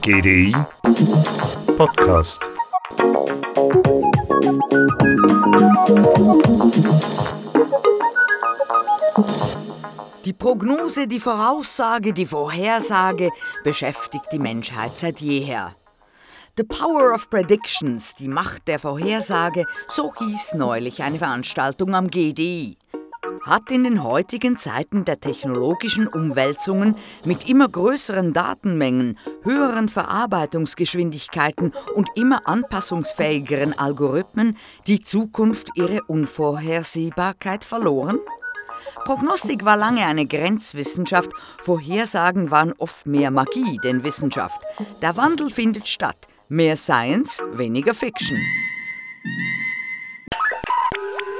GDI 0.00 0.54
Podcast. 1.76 2.40
Die 10.24 10.32
Prognose, 10.32 11.06
die 11.06 11.20
Voraussage, 11.20 12.14
die 12.14 12.24
Vorhersage 12.24 13.28
beschäftigt 13.62 14.24
die 14.32 14.38
Menschheit 14.38 14.96
seit 14.96 15.20
jeher. 15.20 15.74
The 16.56 16.64
Power 16.64 17.12
of 17.12 17.28
Predictions, 17.28 18.14
die 18.14 18.28
Macht 18.28 18.66
der 18.68 18.78
Vorhersage, 18.78 19.66
so 19.86 20.14
hieß 20.18 20.54
neulich 20.54 21.02
eine 21.02 21.18
Veranstaltung 21.18 21.94
am 21.94 22.08
GDI. 22.08 22.78
Hat 23.44 23.70
in 23.70 23.84
den 23.84 24.02
heutigen 24.02 24.56
Zeiten 24.56 25.04
der 25.04 25.20
technologischen 25.20 26.08
Umwälzungen 26.08 26.96
mit 27.26 27.46
immer 27.46 27.68
größeren 27.68 28.32
Datenmengen, 28.32 29.18
höheren 29.42 29.90
Verarbeitungsgeschwindigkeiten 29.90 31.74
und 31.94 32.08
immer 32.14 32.48
anpassungsfähigeren 32.48 33.78
Algorithmen 33.78 34.56
die 34.86 35.02
Zukunft 35.02 35.68
ihre 35.74 36.02
Unvorhersehbarkeit 36.04 37.64
verloren? 37.64 38.18
Prognostik 39.04 39.66
war 39.66 39.76
lange 39.76 40.06
eine 40.06 40.24
Grenzwissenschaft, 40.24 41.30
Vorhersagen 41.60 42.50
waren 42.50 42.72
oft 42.78 43.06
mehr 43.06 43.30
Magie 43.30 43.78
denn 43.84 44.04
Wissenschaft. 44.04 44.62
Der 45.02 45.18
Wandel 45.18 45.50
findet 45.50 45.86
statt. 45.86 46.16
Mehr 46.48 46.78
Science, 46.78 47.42
weniger 47.52 47.92
Fiction. 47.92 48.38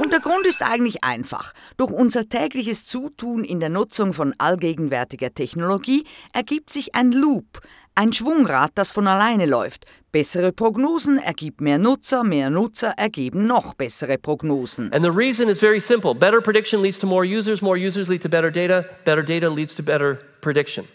Und 0.04 0.12
der 0.12 0.20
Grund 0.20 0.46
ist 0.46 0.60
eigentlich 0.60 1.02
einfach. 1.02 1.54
Durch 1.78 1.90
unser 1.90 2.28
tägliches 2.28 2.84
Zutun 2.84 3.42
in 3.42 3.58
der 3.58 3.70
Nutzung 3.70 4.12
von 4.12 4.34
allgegenwärtiger 4.36 5.32
Technologie 5.32 6.04
ergibt 6.34 6.68
sich 6.68 6.94
ein 6.94 7.10
Loop, 7.10 7.62
ein 7.94 8.12
Schwungrad, 8.12 8.72
das 8.74 8.90
von 8.90 9.06
alleine 9.06 9.46
läuft. 9.46 9.86
Bessere 10.12 10.52
Prognosen 10.52 11.16
ergibt 11.16 11.62
mehr 11.62 11.78
Nutzer, 11.78 12.22
mehr 12.22 12.50
Nutzer 12.50 12.92
ergeben 12.98 13.46
noch 13.46 13.72
bessere 13.72 14.18
Prognosen. 14.18 14.92
And 14.92 15.02
the 15.02 15.10
reason 15.10 15.48
is 15.48 15.58
very 15.58 15.80
simple. 15.80 16.14
Better 16.14 16.42
prediction 16.42 16.82
leads 16.82 16.98
to 16.98 17.06
more 17.06 17.24
users, 17.24 17.62
more 17.62 17.78
users 17.78 18.10
lead 18.10 18.20
to 18.20 18.28
better 18.28 18.50
data, 18.50 18.84
better 19.06 19.24
data 19.24 19.48
leads 19.48 19.74
to 19.74 19.82
better 19.82 20.18
prediction. 20.42 20.86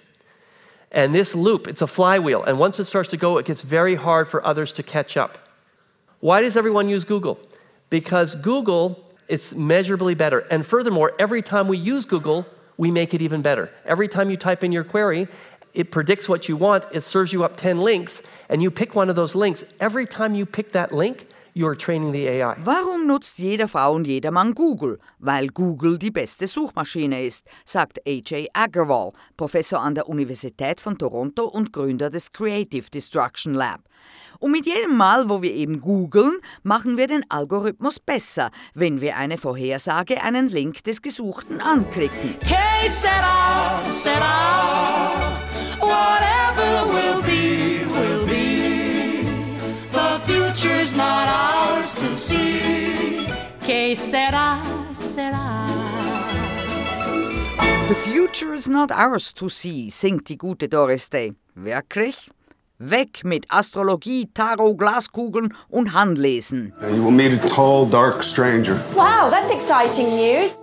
And 0.91 1.15
this 1.15 1.33
loop, 1.33 1.67
it's 1.67 1.81
a 1.81 1.87
flywheel. 1.87 2.43
And 2.43 2.59
once 2.59 2.79
it 2.79 2.85
starts 2.85 3.09
to 3.09 3.17
go, 3.17 3.39
it 3.39 3.47
gets 3.47 3.63
very 3.63 3.95
hard 3.95 4.27
for 4.27 4.45
others 4.45 4.71
to 4.73 4.83
catch 4.83 5.17
up. 5.17 5.39
Why 6.19 6.41
does 6.41 6.55
everyone 6.55 6.89
use 6.89 7.05
Google? 7.05 7.39
Because 7.89 8.35
Google 8.35 9.03
is 9.27 9.55
measurably 9.55 10.15
better. 10.15 10.39
And 10.39 10.65
furthermore, 10.65 11.13
every 11.19 11.41
time 11.41 11.67
we 11.67 11.77
use 11.77 12.05
Google, 12.05 12.45
we 12.77 12.91
make 12.91 13.13
it 13.13 13.21
even 13.21 13.41
better. 13.41 13.71
Every 13.85 14.07
time 14.07 14.29
you 14.29 14.37
type 14.37 14.63
in 14.63 14.71
your 14.71 14.83
query, 14.83 15.27
it 15.73 15.91
predicts 15.91 16.27
what 16.27 16.49
you 16.49 16.57
want, 16.57 16.85
it 16.91 17.01
serves 17.01 17.31
you 17.31 17.43
up 17.43 17.55
10 17.55 17.79
links, 17.79 18.23
and 18.49 18.63
you 18.63 18.71
pick 18.71 18.95
one 18.95 19.09
of 19.09 19.15
those 19.15 19.35
links. 19.35 19.63
Every 19.79 20.07
time 20.07 20.33
you 20.33 20.45
pick 20.45 20.71
that 20.71 20.91
link, 20.91 21.27
you're 21.59 21.75
training 21.75 22.13
the 22.13 22.25
AI. 22.25 22.55
Warum 22.63 23.05
nutzt 23.05 23.37
jede 23.37 23.67
Frau 23.67 23.93
und 23.93 24.07
jeder 24.07 24.31
Mann 24.31 24.55
Google? 24.55 24.97
Weil 25.19 25.49
Google 25.49 25.99
die 25.99 26.09
beste 26.09 26.47
Suchmaschine 26.47 27.25
ist, 27.25 27.47
sagt 27.65 27.99
AJ 28.07 28.47
Agarwal, 28.53 29.11
Professor 29.35 29.81
an 29.81 29.93
der 29.93 30.07
Universität 30.07 30.79
von 30.79 30.97
Toronto 30.97 31.45
und 31.45 31.73
Gründer 31.73 32.09
des 32.09 32.31
Creative 32.31 32.89
Destruction 32.89 33.53
Lab. 33.53 33.81
Und 34.39 34.51
mit 34.51 34.65
jedem 34.65 34.95
Mal, 34.95 35.29
wo 35.29 35.41
wir 35.41 35.53
eben 35.53 35.81
googeln, 35.81 36.39
machen 36.63 36.95
wir 36.95 37.07
den 37.07 37.25
Algorithmus 37.29 37.99
besser, 37.99 38.51
wenn 38.73 39.01
wir 39.01 39.17
eine 39.17 39.37
Vorhersage, 39.37 40.23
einen 40.23 40.47
Link 40.47 40.81
des 40.85 41.01
Gesuchten 41.01 41.59
anklicken. 41.59 42.37
Hey, 42.45 42.89
Sarah, 42.89 43.81
Sarah, 43.91 45.11
whatever 45.81 46.87
will 46.93 47.21
be, 47.21 47.85
will 47.93 48.25
be. 48.25 49.25
The 49.91 50.21
future's 50.25 50.95
not 50.95 51.27
ours 51.27 51.48
see. 52.29 53.27
Que 53.61 53.95
será, 53.95 54.61
será. 54.93 55.67
The 57.87 57.95
future 57.95 58.53
is 58.53 58.67
not 58.67 58.91
ours 58.91 59.33
to 59.33 59.49
see, 59.49 59.89
singt 59.89 60.29
die 60.29 60.37
gute 60.37 60.67
Doris 60.69 61.09
Day. 61.09 61.33
Wirklich? 61.55 62.29
Weg 62.77 63.25
mit 63.25 63.45
Astrologie, 63.49 64.29
Tarot, 64.33 64.77
Glaskugeln 64.77 65.53
und 65.69 65.93
Handlesen. 65.93 66.71
You 66.95 67.03
will 67.03 67.11
meet 67.11 67.33
a 67.33 67.47
tall, 67.47 67.85
dark 67.85 68.23
stranger. 68.23 68.75
Wow, 68.95 69.29
that's 69.29 69.51
exciting 69.51 70.07
news. 70.15 70.57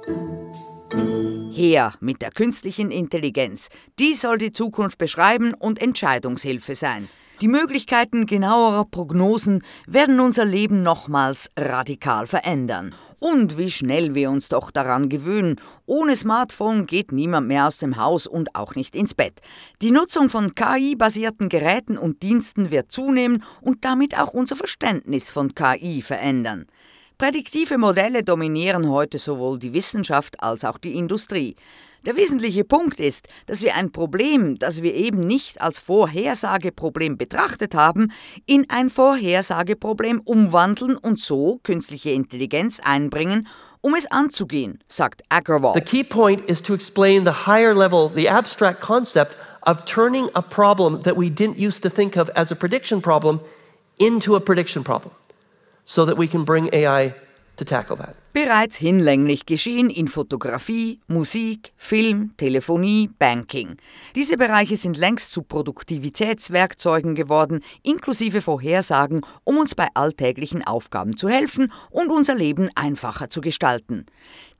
Her 1.55 1.95
mit 2.01 2.23
der 2.23 2.31
künstlichen 2.31 2.91
Intelligenz. 2.91 3.69
Die 3.99 4.15
soll 4.15 4.39
die 4.39 4.53
Zukunft 4.53 4.99
beschreiben 4.99 5.53
und 5.53 5.83
Entscheidungshilfe 5.83 6.75
sein. 6.75 7.09
Die 7.43 7.49
Möglichkeiten 7.49 8.25
genauerer 8.25 8.87
Prognosen 8.87 9.63
werden 9.87 10.21
unser 10.21 10.47
Leben 10.47 10.81
nochmals 10.81 11.51
radikal 11.55 12.27
verändern. 12.27 12.95
Und 13.19 13.59
wie 13.59 13.71
schnell 13.71 14.15
wir 14.15 14.31
uns 14.31 14.49
doch 14.49 14.71
daran 14.71 15.11
gewöhnen. 15.11 15.61
Ohne 15.85 16.17
Smartphone 16.17 16.87
geht 16.87 17.13
niemand 17.13 17.47
mehr 17.47 17.67
aus 17.67 17.77
dem 17.77 17.99
Haus 17.99 18.27
und 18.27 18.55
auch 18.55 18.75
nicht 18.75 18.97
ins 18.97 19.15
Bett. 19.15 19.43
Die 19.83 19.91
Nutzung 19.91 20.31
von 20.31 20.55
KI-basierten 20.55 21.51
Geräten 21.51 21.99
und 21.99 22.23
Diensten 22.23 22.71
wird 22.71 22.91
zunehmen 22.91 23.45
und 23.61 23.85
damit 23.85 24.19
auch 24.19 24.33
unser 24.33 24.57
Verständnis 24.57 25.31
von 25.31 25.55
KI 25.55 26.01
verändern. 26.01 26.67
Prädiktive 27.19 27.77
Modelle 27.77 28.23
dominieren 28.23 28.89
heute 28.89 29.19
sowohl 29.19 29.59
die 29.59 29.75
Wissenschaft 29.75 30.43
als 30.43 30.65
auch 30.65 30.79
die 30.79 30.95
Industrie. 30.95 31.57
Der 32.07 32.15
wesentliche 32.15 32.63
Punkt 32.63 33.01
ist, 33.01 33.27
dass 33.47 33.63
wir 33.63 33.75
ein 33.75 33.91
Problem, 33.91 34.61
das 34.61 34.81
wir 34.81 34.95
eben 34.95 35.19
nicht 35.19 35.61
als 35.61 35.81
Vorhersageproblem 35.81 37.19
betrachtet 37.19 37.75
haben, 37.75 38.13
in 38.47 38.71
ein 38.71 38.91
Vorhersageproblem 38.91 40.21
umwandeln 40.21 40.97
und 40.97 41.19
so 41.19 41.59
künstliche 41.65 42.11
Intelligenz 42.11 42.79
einbringen, 42.79 43.49
um 43.81 43.97
es 43.97 44.09
anzugehen, 44.09 44.79
sagt 44.87 45.23
Agarwal. 45.31 45.75
The 45.75 45.81
key 45.81 46.05
point 46.05 46.49
is 46.49 46.63
to 46.63 46.75
explain 46.75 47.25
the 47.25 47.45
higher 47.45 47.75
level, 47.75 48.09
the 48.09 48.29
abstract 48.29 48.81
concept 48.81 49.37
of 49.63 49.85
turning 49.85 50.29
a 50.35 50.43
problem 50.43 51.03
that 51.03 51.17
we 51.17 51.29
didn't 51.29 51.59
used 51.59 51.83
to 51.83 51.91
think 51.91 52.17
of 52.17 52.31
as 52.37 52.53
a 52.53 52.55
prediction 52.55 53.03
problem 53.03 53.41
into 53.99 54.37
a 54.37 54.41
prediction 54.41 54.85
problem 54.85 55.13
so 55.83 56.07
that 56.07 56.17
we 56.17 56.29
can 56.29 56.45
bring 56.45 56.71
AI 56.73 57.17
to 57.57 57.65
tackle 57.65 57.97
that. 57.97 58.15
Bereits 58.33 58.77
hinlänglich 58.77 59.47
geschehen 59.47 59.89
in 59.89 60.09
Fotografie, 60.09 61.01
Musik, 61.09 61.73
Film, 61.79 62.35
Telefonie, 62.37 63.09
Banking. 63.19 63.77
Diese 64.15 64.37
Bereiche 64.37 64.77
sind 64.77 64.99
längst 64.99 65.33
zu 65.33 65.41
Produktivitätswerkzeugen 65.43 67.15
geworden, 67.15 67.63
inklusive 67.83 68.43
Vorhersagen, 68.43 69.23
um 69.45 69.57
uns 69.57 69.75
bei 69.75 69.89
alltäglichen 69.95 70.63
Aufgaben 70.67 71.17
zu 71.17 71.31
helfen 71.31 71.73
und 71.91 72.11
unser 72.11 72.35
Leben 72.35 72.69
einfacher 72.75 73.31
zu 73.31 73.41
gestalten. 73.41 74.05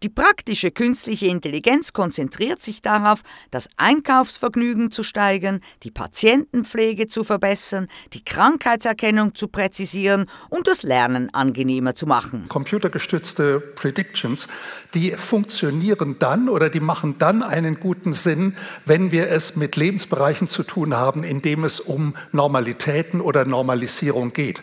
Die 0.03 0.11
praktische 0.11 0.71
künstliche 0.71 1.27
Intelligenz 1.27 1.95
konzentriert 1.95 2.63
sich 2.63 2.83
darauf, 2.83 3.23
das 3.51 3.69
Einkaufsvergnügen 3.79 4.91
zu 4.91 5.03
steigern, 5.03 5.61
die 5.85 5.91
Patientenpflege 5.91 7.09
zu 7.09 7.25
verbessern, 7.25 7.89
die 8.13 8.23
Krankheitserkennung 8.23 9.35
zu 9.35 9.49
präzisieren 9.49 10.27
und 10.51 10.67
das 10.67 10.83
Lernen 10.83 11.33
angenehmer 11.33 11.95
zu 11.95 12.07
machen. 12.07 12.45
Computergestützte 12.49 13.59
Predictions, 13.59 14.49
die 14.93 15.13
funktionieren 15.13 16.17
dann 16.19 16.51
oder 16.51 16.69
die 16.69 16.81
machen 16.81 17.17
dann 17.17 17.43
einen 17.43 17.81
guten 17.81 18.13
Sinn, 18.13 18.55
wenn 18.85 19.13
wir 19.13 19.31
es 19.31 19.57
mit 19.57 19.77
Lebensbereichen 19.77 20.47
zu 20.47 20.63
tun 20.63 20.95
haben, 20.95 21.25
in 21.25 21.41
dem 21.41 21.65
es 21.65 21.81
um 21.81 22.15
Normalitäten 22.33 23.23
oder 23.23 23.47
Normalisierung 23.47 24.35
geht. 24.35 24.63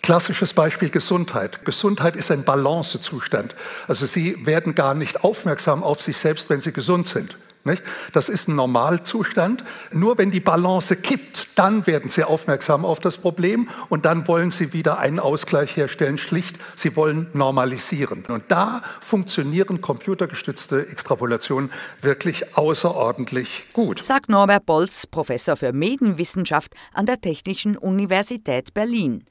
Klassisches 0.00 0.52
Beispiel 0.54 0.90
Gesundheit. 0.90 1.64
Gesundheit 1.64 2.16
ist 2.16 2.30
ein 2.30 2.44
Balancezustand. 2.44 3.54
Also 3.86 4.06
Sie 4.06 4.46
werden 4.46 4.74
gar 4.74 4.94
nicht 4.94 5.22
aufmerksam 5.22 5.82
auf 5.82 6.02
sich 6.02 6.16
selbst, 6.18 6.50
wenn 6.50 6.60
Sie 6.60 6.72
gesund 6.72 7.06
sind. 7.06 7.36
Nicht? 7.64 7.84
Das 8.12 8.28
ist 8.28 8.48
ein 8.48 8.56
Normalzustand. 8.56 9.62
Nur 9.92 10.18
wenn 10.18 10.32
die 10.32 10.40
Balance 10.40 10.96
kippt, 10.96 11.48
dann 11.54 11.86
werden 11.86 12.10
Sie 12.10 12.24
aufmerksam 12.24 12.84
auf 12.84 12.98
das 12.98 13.18
Problem 13.18 13.68
und 13.88 14.04
dann 14.04 14.26
wollen 14.26 14.50
Sie 14.50 14.72
wieder 14.72 14.98
einen 14.98 15.20
Ausgleich 15.20 15.76
herstellen. 15.76 16.18
Schlicht, 16.18 16.58
Sie 16.74 16.96
wollen 16.96 17.28
normalisieren. 17.34 18.24
Und 18.26 18.44
da 18.48 18.82
funktionieren 19.00 19.80
computergestützte 19.80 20.88
Extrapolationen 20.88 21.70
wirklich 22.00 22.56
außerordentlich 22.56 23.68
gut. 23.72 24.04
Sagt 24.04 24.28
Norbert 24.28 24.66
Bolz, 24.66 25.06
Professor 25.06 25.54
für 25.54 25.72
Medienwissenschaft 25.72 26.74
an 26.92 27.06
der 27.06 27.20
Technischen 27.20 27.76
Universität 27.76 28.74
Berlin. 28.74 29.24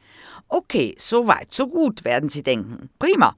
Okay, 0.53 0.93
so 0.97 1.27
weit, 1.27 1.53
so 1.53 1.65
gut, 1.65 2.03
werden 2.03 2.27
Sie 2.27 2.43
denken. 2.43 2.89
Prima. 2.99 3.37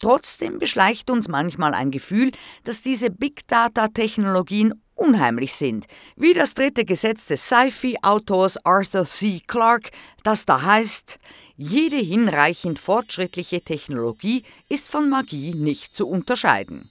Trotzdem 0.00 0.60
beschleicht 0.60 1.10
uns 1.10 1.26
manchmal 1.26 1.74
ein 1.74 1.90
Gefühl, 1.90 2.30
dass 2.62 2.82
diese 2.82 3.10
Big 3.10 3.48
Data-Technologien 3.48 4.72
unheimlich 4.94 5.54
sind, 5.54 5.86
wie 6.14 6.34
das 6.34 6.54
dritte 6.54 6.84
Gesetz 6.84 7.26
des 7.26 7.48
Sci-Fi-Autors 7.48 8.64
Arthur 8.64 9.06
C. 9.06 9.42
Clarke, 9.44 9.90
das 10.22 10.46
da 10.46 10.62
heißt, 10.62 11.18
jede 11.56 11.96
hinreichend 11.96 12.78
fortschrittliche 12.78 13.60
Technologie 13.60 14.44
ist 14.68 14.88
von 14.88 15.08
Magie 15.08 15.54
nicht 15.54 15.96
zu 15.96 16.08
unterscheiden. 16.08 16.88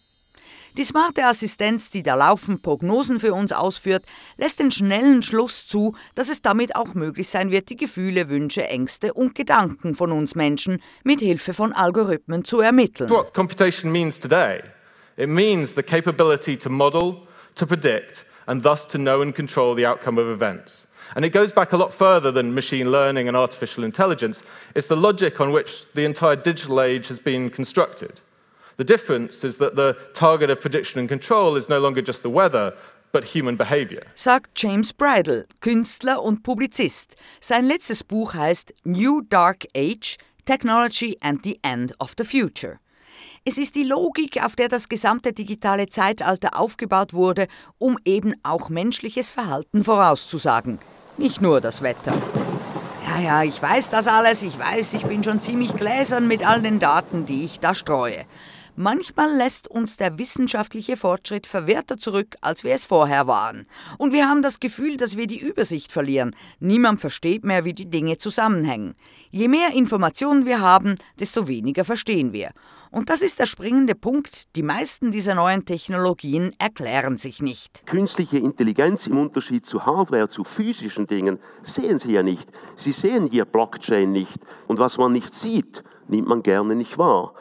Die 0.77 0.85
smarte 0.85 1.25
Assistenz, 1.25 1.89
die 1.89 2.01
da 2.01 2.15
laufend 2.15 2.63
Prognosen 2.63 3.19
für 3.19 3.33
uns 3.33 3.51
ausführt, 3.51 4.03
lässt 4.38 4.62
den 4.62 4.71
schnellen 4.71 5.21
Schluss 5.21 5.68
zu, 5.68 5.97
dass 6.15 6.29
es 6.29 6.41
damit 6.41 6.77
auch 6.77 6.94
möglich 6.94 7.27
sein 7.27 7.51
wird, 7.51 7.69
die 7.69 7.75
Gefühle, 7.75 8.29
Wünsche, 8.29 8.65
Ängste 8.69 9.13
und 9.13 9.35
Gedanken 9.35 9.95
von 9.95 10.13
uns 10.13 10.33
Menschen 10.33 10.81
mit 11.03 11.19
Hilfe 11.19 11.51
von 11.51 11.73
Algorithmen 11.73 12.45
zu 12.45 12.62
ermitteln. 12.62 13.09
What 13.09 13.33
computation 13.33 13.91
means 13.91 14.18
today? 14.18 14.62
It 15.18 15.27
means 15.27 15.75
the 15.75 15.83
capability 15.83 16.56
to 16.57 16.69
model, 16.69 17.27
to 17.56 17.65
predict, 17.65 18.25
and 18.45 18.63
thus 18.63 18.88
to 18.88 18.97
know 18.97 19.21
and 19.21 19.35
control 19.35 19.75
the 19.75 19.85
outcome 19.85 20.18
of 20.18 20.29
events. 20.29 20.88
And 21.15 21.25
it 21.25 21.33
goes 21.33 21.51
back 21.51 21.73
a 21.73 21.77
lot 21.77 21.94
further 21.94 22.31
than 22.31 22.53
machine 22.53 22.91
learning 22.91 23.27
and 23.27 23.35
artificial 23.35 23.83
intelligence. 23.83 24.41
It's 24.73 24.88
the 24.88 24.95
logic 24.95 25.41
on 25.41 25.51
which 25.51 25.91
the 25.94 26.06
entire 26.06 26.38
digital 26.38 26.79
age 26.79 27.09
has 27.09 27.19
been 27.19 27.50
constructed. 27.50 28.21
The 28.77 28.85
difference 28.85 29.44
is 29.44 29.57
that 29.57 29.75
the 29.75 29.95
target 30.13 30.50
of 30.50 30.59
prediction 30.59 31.00
and 31.00 31.09
control 31.09 31.57
is 31.57 31.69
no 31.69 31.79
longer 31.79 32.01
just 32.01 32.23
the 32.23 32.29
weather, 32.29 32.73
but 33.12 33.23
human 33.35 33.57
behavior. 33.57 34.01
sagt 34.15 34.51
James 34.56 34.94
Bridle, 34.94 35.45
Künstler 35.59 36.21
und 36.21 36.44
Publizist. 36.44 37.15
Sein 37.39 37.65
letztes 37.65 38.03
Buch 38.03 38.33
heißt 38.33 38.73
New 38.83 39.21
Dark 39.29 39.65
Age: 39.75 40.18
Technology 40.45 41.18
and 41.21 41.44
the 41.44 41.59
End 41.62 41.94
of 42.00 42.13
the 42.18 42.23
Future. 42.23 42.79
Es 43.44 43.57
ist 43.57 43.75
die 43.75 43.83
Logik, 43.83 44.44
auf 44.44 44.56
der 44.56 44.69
das 44.69 44.88
gesamte 44.88 45.33
digitale 45.33 45.88
Zeitalter 45.88 46.59
aufgebaut 46.59 47.13
wurde, 47.13 47.47
um 47.79 47.97
eben 48.06 48.35
auch 48.44 48.69
menschliches 48.69 49.31
Verhalten 49.31 49.83
vorauszusagen. 49.83 50.79
Nicht 51.18 51.41
nur 51.41 51.59
das 51.59 51.81
Wetter. 51.81 52.13
Ja, 53.07 53.19
ja, 53.19 53.44
ich 53.44 53.62
weiß 53.62 53.89
das 53.89 54.07
alles, 54.07 54.44
ich 54.44 54.57
weiß, 54.57 54.94
ich 54.94 55.03
bin 55.06 55.23
schon 55.23 55.41
ziemlich 55.41 55.75
gläsern 55.75 56.27
mit 56.27 56.47
all 56.47 56.62
den 56.62 56.79
Daten, 56.79 57.25
die 57.25 57.44
ich 57.44 57.59
da 57.59 57.73
streue. 57.73 58.25
Manchmal 58.81 59.38
lässt 59.38 59.68
uns 59.68 59.98
der 59.98 60.18
wissenschaftliche 60.18 60.98
Fortschritt 60.98 61.45
verwirrter 61.45 62.00
zurück, 62.00 62.36
als 62.42 62.63
wir 62.63 62.74
es 62.74 62.86
vorher 62.86 63.28
waren. 63.28 63.68
Und 64.00 64.12
wir 64.12 64.28
haben 64.28 64.42
das 64.42 64.60
Gefühl, 64.60 64.98
dass 64.98 65.16
wir 65.16 65.28
die 65.28 65.39
Übersicht 65.39 65.92
verlieren. 65.92 66.36
Niemand 66.60 67.00
versteht 67.00 67.45
mehr, 67.45 67.63
wie 67.63 67.75
die 67.75 67.92
Dinge 67.92 68.18
zusammenhängen. 68.18 68.95
Je 69.30 69.50
mehr 69.50 69.75
Informationen 69.75 70.48
wir 70.48 70.62
haben, 70.62 70.95
desto 71.19 71.48
weniger 71.48 71.86
verstehen 71.86 72.33
wir. 72.33 72.54
Und 72.89 73.12
das 73.12 73.22
ist 73.22 73.38
der 73.38 73.45
springende 73.45 73.94
Punkt. 73.94 74.56
Die 74.56 74.63
meisten 74.63 75.12
dieser 75.12 75.36
neuen 75.36 75.63
Technologien 75.63 76.56
erklären 76.57 77.18
sich 77.18 77.39
nicht. 77.39 77.86
Künstliche 77.86 78.39
Intelligenz 78.39 79.06
im 79.06 79.19
Unterschied 79.19 79.63
zu 79.63 79.86
Hardware, 79.86 80.28
zu 80.28 80.44
physischen 80.44 81.06
Dingen, 81.06 81.38
sehen 81.62 82.00
Sie 82.00 82.13
ja 82.13 82.24
nicht. 82.24 82.50
Sie 82.75 82.94
sehen 82.94 83.28
hier 83.28 83.45
Blockchain 83.45 84.12
nicht. 84.12 84.44
Und 84.68 84.80
was 84.80 84.98
man 84.98 85.13
nicht 85.13 85.36
sieht, 85.36 85.83
nimmt 86.07 86.28
man 86.28 86.42
gerne 86.42 86.74
nicht 86.74 86.98
wahr. 86.98 87.36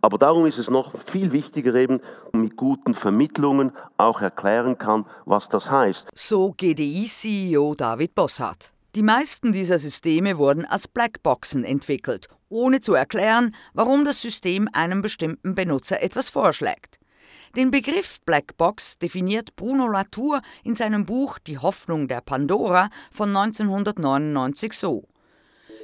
Aber 0.00 0.18
darum 0.18 0.46
ist 0.46 0.58
es 0.58 0.70
noch 0.70 0.96
viel 0.98 1.32
wichtiger 1.32 1.74
eben, 1.74 2.00
mit 2.32 2.56
guten 2.56 2.94
Vermittlungen 2.94 3.72
auch 3.96 4.20
erklären 4.20 4.78
kann, 4.78 5.06
was 5.24 5.48
das 5.48 5.70
heißt. 5.70 6.10
So 6.14 6.52
GDI-CEO 6.56 7.74
David 7.74 8.14
Bossart. 8.14 8.72
Die 8.94 9.02
meisten 9.02 9.52
dieser 9.52 9.78
Systeme 9.78 10.38
wurden 10.38 10.64
als 10.64 10.88
Blackboxen 10.88 11.64
entwickelt, 11.64 12.26
ohne 12.48 12.80
zu 12.80 12.94
erklären, 12.94 13.54
warum 13.74 14.04
das 14.04 14.22
System 14.22 14.68
einem 14.72 15.02
bestimmten 15.02 15.54
Benutzer 15.54 16.02
etwas 16.02 16.30
vorschlägt. 16.30 16.98
Den 17.56 17.70
Begriff 17.70 18.18
Blackbox 18.24 18.98
definiert 18.98 19.56
Bruno 19.56 19.88
Latour 19.88 20.40
in 20.64 20.74
seinem 20.74 21.06
Buch 21.06 21.38
Die 21.38 21.58
Hoffnung 21.58 22.06
der 22.06 22.20
Pandora 22.20 22.88
von 23.10 23.34
1999 23.34 24.72
so. 24.74 25.04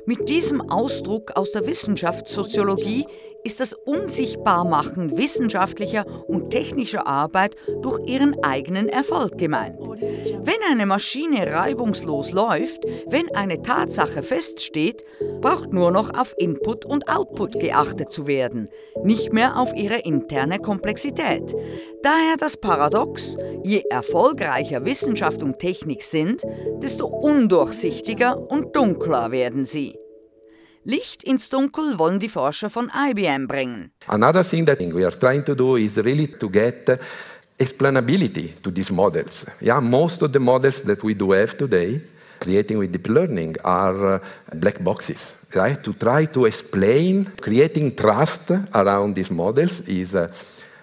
Mit 0.06 0.28
diesem 0.28 0.60
Ausdruck 0.60 1.32
aus 1.36 1.52
der 1.52 1.66
Wissenschaftssoziologie 1.66 3.06
ist 3.44 3.60
das 3.60 3.74
Unsichtbarmachen 3.74 5.16
wissenschaftlicher 5.16 6.06
und 6.26 6.50
technischer 6.50 7.06
Arbeit 7.06 7.54
durch 7.82 8.00
ihren 8.08 8.42
eigenen 8.42 8.88
Erfolg 8.88 9.36
gemeint. 9.36 9.78
Wenn 9.78 10.54
eine 10.70 10.86
Maschine 10.86 11.52
reibungslos 11.52 12.32
läuft, 12.32 12.84
wenn 13.06 13.32
eine 13.34 13.62
Tatsache 13.62 14.22
feststeht, 14.22 15.04
braucht 15.40 15.72
nur 15.72 15.90
noch 15.90 16.18
auf 16.18 16.34
Input 16.38 16.86
und 16.86 17.08
Output 17.08 17.60
geachtet 17.60 18.10
zu 18.10 18.26
werden, 18.26 18.70
nicht 19.02 19.32
mehr 19.32 19.58
auf 19.58 19.74
ihre 19.74 19.98
interne 19.98 20.58
Komplexität. 20.58 21.54
Daher 22.02 22.36
das 22.38 22.56
Paradox, 22.56 23.36
je 23.62 23.82
erfolgreicher 23.90 24.84
Wissenschaft 24.86 25.42
und 25.42 25.58
Technik 25.58 26.02
sind, 26.02 26.42
desto 26.82 27.06
undurchsichtiger 27.06 28.50
und 28.50 28.74
dunkler 28.74 29.30
werden 29.30 29.66
sie. 29.66 29.98
Licht 30.86 31.24
ins 31.24 31.48
Dunkel 31.48 31.98
wollen 31.98 32.18
die 32.18 32.28
Forscher 32.28 32.68
von 32.68 32.90
IBM 32.94 33.46
bringen. 33.46 33.90
Another 34.06 34.44
thing 34.44 34.66
that 34.66 34.80
we 34.80 35.04
are 35.04 35.18
trying 35.18 35.42
to 35.42 35.54
do 35.54 35.76
is 35.76 35.96
really 35.96 36.26
to 36.26 36.50
get 36.50 37.00
explainability 37.58 38.60
to 38.62 38.70
these 38.70 38.92
models. 38.92 39.46
Yeah, 39.60 39.80
most 39.80 40.22
of 40.22 40.32
the 40.32 40.40
models 40.40 40.82
that 40.82 41.02
we 41.02 41.14
do 41.14 41.32
have 41.32 41.56
today, 41.56 42.02
creating 42.38 42.78
with 42.78 42.92
deep 42.92 43.08
learning, 43.08 43.56
are 43.64 44.16
uh, 44.16 44.18
black 44.56 44.82
boxes. 44.84 45.46
Right? 45.54 45.82
To 45.82 45.94
try 45.94 46.26
to 46.26 46.44
explain, 46.44 47.32
creating 47.40 47.96
trust 47.96 48.50
around 48.74 49.14
these 49.14 49.30
models 49.30 49.80
is 49.88 50.14
uh, 50.14 50.28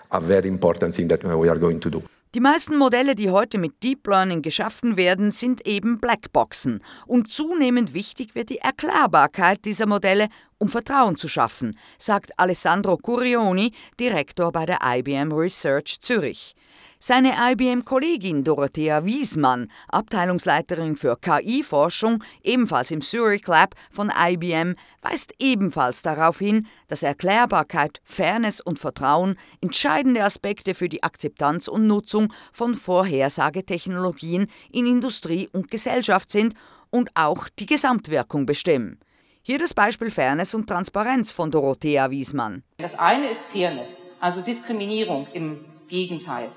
a 0.09 0.19
very 0.19 0.47
important 0.47 0.95
thing 0.95 1.07
that 1.09 1.23
we 1.23 1.47
are 1.47 1.59
going 1.59 1.79
to 1.79 1.89
do. 1.91 2.01
Die 2.33 2.39
meisten 2.39 2.77
Modelle, 2.77 3.13
die 3.13 3.29
heute 3.29 3.57
mit 3.57 3.83
Deep 3.83 4.07
Learning 4.07 4.41
geschaffen 4.41 4.95
werden, 4.95 5.31
sind 5.31 5.67
eben 5.67 5.99
Blackboxen. 5.99 6.81
Und 7.05 7.29
zunehmend 7.29 7.93
wichtig 7.93 8.35
wird 8.35 8.49
die 8.49 8.59
Erklärbarkeit 8.59 9.65
dieser 9.65 9.85
Modelle, 9.85 10.29
um 10.57 10.69
Vertrauen 10.69 11.17
zu 11.17 11.27
schaffen, 11.27 11.75
sagt 11.97 12.31
Alessandro 12.39 12.95
Curioni, 12.95 13.73
Direktor 13.99 14.53
bei 14.53 14.65
der 14.65 14.79
IBM 14.81 15.33
Research 15.33 15.99
Zürich. 15.99 16.55
Seine 17.03 17.33
IBM-Kollegin 17.51 18.43
Dorothea 18.43 19.03
Wiesmann, 19.03 19.71
Abteilungsleiterin 19.87 20.95
für 20.95 21.17
KI-Forschung, 21.17 22.23
ebenfalls 22.43 22.91
im 22.91 23.01
Zurich 23.01 23.47
Lab 23.47 23.73
von 23.89 24.11
IBM, 24.15 24.75
weist 25.01 25.33
ebenfalls 25.39 26.03
darauf 26.03 26.37
hin, 26.37 26.67
dass 26.89 27.01
Erklärbarkeit, 27.01 28.01
Fairness 28.03 28.61
und 28.61 28.77
Vertrauen 28.77 29.35
entscheidende 29.61 30.23
Aspekte 30.23 30.75
für 30.75 30.89
die 30.89 31.01
Akzeptanz 31.01 31.67
und 31.67 31.87
Nutzung 31.87 32.31
von 32.53 32.75
Vorhersagetechnologien 32.75 34.45
in 34.71 34.85
Industrie 34.85 35.49
und 35.51 35.71
Gesellschaft 35.71 36.29
sind 36.29 36.53
und 36.91 37.09
auch 37.15 37.49
die 37.57 37.65
Gesamtwirkung 37.65 38.45
bestimmen. 38.45 38.99
Hier 39.41 39.57
das 39.57 39.73
Beispiel 39.73 40.11
Fairness 40.11 40.53
und 40.53 40.67
Transparenz 40.67 41.31
von 41.31 41.49
Dorothea 41.49 42.11
Wiesmann. 42.11 42.61
Das 42.77 42.99
eine 42.99 43.27
ist 43.27 43.47
Fairness, 43.47 44.05
also 44.19 44.41
Diskriminierung 44.41 45.25
im 45.33 45.65
Gegenteil. 45.87 46.51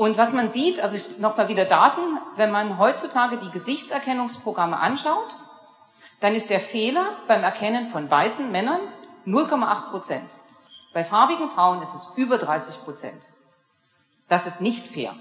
Und 0.00 0.16
was 0.16 0.32
man 0.32 0.48
sieht, 0.48 0.80
also 0.80 0.96
ich, 0.96 1.18
noch 1.18 1.36
mal 1.36 1.48
wieder 1.48 1.66
Daten, 1.66 2.00
wenn 2.36 2.50
man 2.50 2.78
heutzutage 2.78 3.36
die 3.36 3.50
Gesichtserkennungsprogramme 3.50 4.78
anschaut, 4.78 5.36
dann 6.20 6.34
ist 6.34 6.48
der 6.48 6.60
Fehler 6.60 7.04
beim 7.28 7.42
Erkennen 7.42 7.86
von 7.86 8.10
weißen 8.10 8.50
Männern 8.50 8.80
0,8 9.26 9.90
Prozent. 9.90 10.34
Bei 10.94 11.04
farbigen 11.04 11.50
Frauen 11.50 11.82
ist 11.82 11.94
es 11.94 12.08
über 12.16 12.38
30 12.38 12.82
Prozent. 12.82 13.28
Das 14.26 14.46
ist 14.46 14.62
nicht 14.62 14.88
fair. 14.88 15.14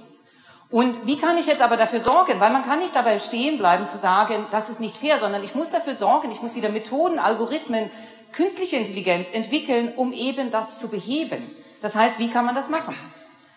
Und 0.69 1.05
wie 1.05 1.19
kann 1.19 1.37
ich 1.37 1.47
jetzt 1.47 1.61
aber 1.61 1.75
dafür 1.75 1.99
sorgen? 1.99 2.39
Weil 2.39 2.53
man 2.53 2.65
kann 2.65 2.79
nicht 2.79 2.95
dabei 2.95 3.19
stehen 3.19 3.57
bleiben 3.57 3.85
zu 3.85 3.97
sagen, 3.97 4.47
das 4.49 4.69
ist 4.69 4.79
nicht 4.79 4.95
fair, 4.95 5.19
sondern 5.19 5.43
ich 5.43 5.55
muss 5.55 5.71
dafür 5.71 5.95
sorgen, 5.95 6.31
ich 6.31 6.41
muss 6.41 6.55
wieder 6.55 6.69
Methoden, 6.69 7.19
Algorithmen, 7.19 7.91
künstliche 8.31 8.77
Intelligenz 8.77 9.29
entwickeln, 9.29 9.91
um 9.97 10.13
eben 10.13 10.51
das 10.51 10.79
zu 10.79 10.87
beheben. 10.87 11.53
Das 11.81 11.97
heißt, 11.97 12.17
wie 12.19 12.29
kann 12.29 12.45
man 12.45 12.55
das 12.55 12.69
machen? 12.69 12.95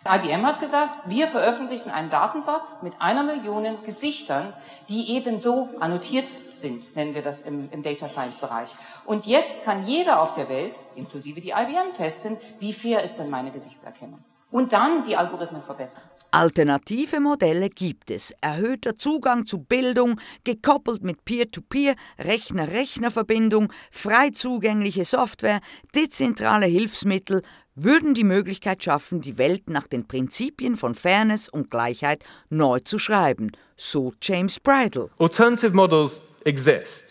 IBM 0.05 0.45
hat 0.45 0.59
gesagt, 0.59 0.99
wir 1.07 1.29
veröffentlichen 1.29 1.91
einen 1.91 2.11
Datensatz 2.11 2.77
mit 2.83 2.95
einer 3.01 3.23
Million 3.23 3.65
Gesichtern, 3.85 4.53
die 4.89 5.11
eben 5.11 5.39
so 5.39 5.69
annotiert 5.79 6.27
sind, 6.55 6.97
nennen 6.97 7.15
wir 7.15 7.23
das 7.23 7.43
im, 7.43 7.69
im, 7.71 7.83
Data 7.83 8.09
Science 8.09 8.39
Bereich. 8.39 8.75
Und 9.05 9.27
jetzt 9.27 9.65
kann 9.65 9.87
jeder 9.87 10.21
auf 10.21 10.33
der 10.33 10.49
Welt, 10.49 10.81
inklusive 10.97 11.41
die 11.41 11.51
IBM, 11.51 11.93
testen, 11.95 12.37
wie 12.59 12.73
fair 12.73 13.05
ist 13.05 13.19
denn 13.19 13.31
meine 13.31 13.53
Gesichtserkennung. 13.53 14.25
Und 14.51 14.73
dann 14.73 15.05
die 15.05 15.17
Algorithmen 15.17 15.63
verbessern. 15.63 16.05
Alternative 16.35 17.21
Modelle 17.21 17.69
gibt 17.69 18.11
es. 18.11 18.33
Erhöhter 18.41 18.97
Zugang 18.97 19.45
zu 19.45 19.59
Bildung, 19.59 20.19
gekoppelt 20.45 21.03
mit 21.03 21.27
Peer-to-Peer, 21.27 21.95
Rechner-Rechner-Verbindung, 22.19 23.71
frei 23.91 24.31
zugängliche 24.31 25.05
Software, 25.05 25.61
dezentrale 25.95 26.65
Hilfsmittel, 26.65 27.43
würden 27.75 28.15
die 28.15 28.25
Möglichkeit 28.25 28.83
schaffen, 28.83 29.21
die 29.21 29.37
Welt 29.37 29.69
nach 29.69 29.87
den 29.87 30.09
Prinzipien 30.09 30.79
von 30.79 30.95
Fairness 30.95 31.51
und 31.51 31.71
Gleichheit 31.71 32.25
neu 32.49 32.79
zu 32.81 32.99
schreiben, 32.99 33.53
so 33.77 34.15
James 34.23 34.59
Bridle. 34.59 35.11
Alternative 35.19 35.77
models 35.77 36.23
exist. 36.47 37.05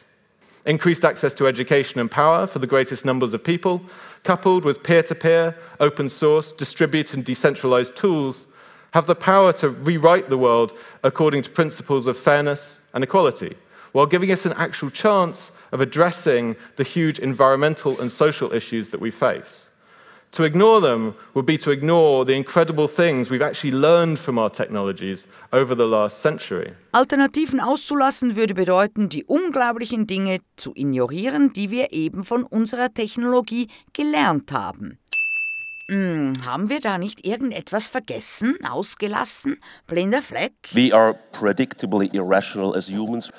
Increased 0.66 1.06
access 1.06 1.36
to 1.36 1.46
education 1.46 2.01
and 2.01 2.10
power 2.10 2.48
for 2.48 2.60
the 2.60 2.68
greatest 2.68 3.06
numbers 3.06 3.36
of 3.36 3.44
people, 3.44 3.82
coupled 4.24 4.66
with 4.66 4.82
peer 4.82 5.04
to 5.04 5.13
peer, 5.13 5.56
open 5.80 6.10
source, 6.10 6.56
distributed 6.56 7.18
and 7.18 7.28
decentralized 7.28 7.96
tools, 7.96 8.48
have 8.92 9.08
the 9.08 9.16
power 9.16 9.54
to 9.54 9.70
rewrite 9.70 10.30
the 10.30 10.38
world 10.38 10.78
according 11.04 11.42
to 11.44 11.50
principles 11.50 12.08
of 12.08 12.18
fairness 12.18 12.80
and 12.94 13.04
equality, 13.04 13.56
while 13.92 14.06
giving 14.06 14.32
us 14.32 14.46
an 14.46 14.54
actual 14.58 14.90
chance 14.90 15.52
of 15.72 15.82
addressing 15.82 16.56
the 16.76 16.84
huge 16.84 17.20
environmental 17.20 18.00
and 18.00 18.12
social 18.12 18.54
issues 18.54 18.90
that 18.90 19.02
we 19.02 19.12
face. 19.12 19.68
To 20.34 20.44
ignore 20.46 20.80
them 20.80 21.16
would 21.34 21.46
be 21.46 21.58
to 21.58 21.72
ignore 21.72 22.24
the 22.24 22.36
incredible 22.36 22.88
things 22.88 23.30
we've 23.30 23.42
actually 23.42 23.74
learned 23.74 24.18
from 24.18 24.40
our 24.40 24.50
technologies 24.50 25.28
over 25.52 25.76
the 25.76 25.86
last 25.86 26.22
century. 26.22 26.74
Alternativen 26.94 27.60
auszulassen 27.60 28.38
würde 28.38 28.54
bedeuten, 28.54 29.10
die 29.10 29.26
unglaublichen 29.26 30.08
Dinge 30.08 30.40
zu 30.56 30.72
ignorieren, 30.74 31.52
die 31.52 31.70
wir 31.70 31.92
eben 31.92 32.24
von 32.24 32.44
unserer 32.44 32.94
Technologie 32.94 33.68
gelernt 33.92 34.54
haben. 34.54 35.00
Hm, 35.90 36.34
haben 36.46 36.70
wir 36.70 36.80
da 36.80 36.98
nicht 36.98 37.26
irgendetwas 37.26 37.88
vergessen, 37.88 38.58
ausgelassen? 38.64 39.58
Blinder 39.88 40.22
Fleck? 40.22 40.54
We 40.74 40.94
are 40.94 41.16
predictably 41.32 42.14
irrational 42.14 42.76
as 42.76 42.90
humans. 42.90 43.32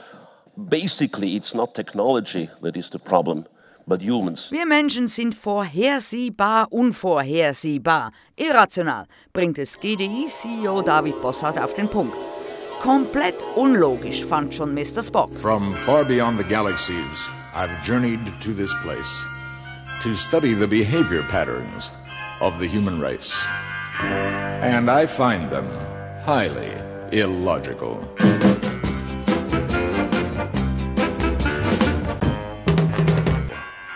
Basically, 0.57 1.35
it's 1.35 1.55
not 1.55 1.75
technology 1.75 2.51
that 2.61 2.77
is 2.77 2.91
the 2.91 2.99
problem, 2.99 3.47
but 3.87 4.03
humans. 4.03 4.51
Wir 4.53 4.67
Menschen 4.67 5.09
sind 5.09 5.35
vorhersehbar, 5.35 6.67
unvorhersehbar, 6.71 8.11
irrational, 8.37 9.07
bringt 9.33 9.59
es 9.59 9.79
GDI-CEO 9.81 10.83
David 10.83 11.21
Bossart 11.23 11.59
auf 11.59 11.75
den 11.75 11.89
Punkt. 11.89 12.15
Komplett 12.83 13.37
unlogisch, 13.57 14.25
fand 14.27 14.53
schon 14.55 14.75
Mr. 14.75 15.03
Spock. 15.03 15.33
From 15.33 15.75
far 15.85 16.05
beyond 16.05 16.39
the 16.39 16.45
galaxies, 16.45 17.31
I've 17.55 17.71
journeyed 17.83 18.21
to 18.41 18.53
this 18.53 18.75
place 18.83 19.25
to 20.03 20.15
study 20.15 20.53
the 20.53 20.67
behavior 20.67 21.23
patterns 21.29 21.93
of 22.43 22.59
the 22.59 22.67
human 22.67 23.01
race. 23.01 23.47
And 24.01 24.91
I 24.91 25.07
find 25.07 25.49
them 25.49 25.69
highly 26.27 26.73
illogical. 27.13 28.01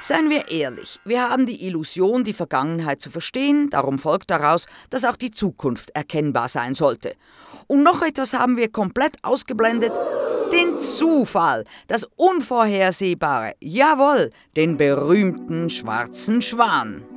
Seien 0.01 0.31
wir 0.31 0.49
ehrlich, 0.49 1.01
wir 1.05 1.29
haben 1.29 1.47
die 1.47 1.67
Illusion, 1.67 2.23
die 2.23 2.33
Vergangenheit 2.33 3.01
zu 3.01 3.11
verstehen, 3.11 3.69
darum 3.71 3.99
folgt 3.99 4.31
daraus, 4.31 4.67
dass 4.91 5.05
auch 5.05 5.17
die 5.17 5.33
Zukunft 5.33 5.91
erkennbar 5.97 6.49
sein 6.49 6.77
sollte. 6.77 7.17
Und 7.67 7.83
noch 7.83 8.03
etwas 8.03 8.33
haben 8.33 8.57
wir 8.57 8.71
komplett 8.71 9.17
ausgeblendet, 9.23 9.93
den 10.53 10.79
Zufall, 10.79 11.65
das 11.89 12.07
Unvorhersehbare, 12.15 13.55
jawohl, 13.61 14.31
den 14.55 14.77
berühmten 14.77 15.69
schwarzen 15.69 16.41
Schwan. 16.41 17.16